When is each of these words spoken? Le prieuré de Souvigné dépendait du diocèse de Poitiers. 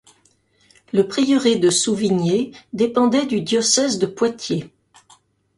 Le 0.93 1.07
prieuré 1.07 1.57
de 1.57 1.69
Souvigné 1.69 2.53
dépendait 2.73 3.27
du 3.27 3.41
diocèse 3.41 3.99
de 3.99 4.07
Poitiers. 4.07 4.73